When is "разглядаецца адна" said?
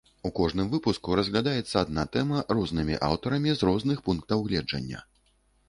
1.19-2.07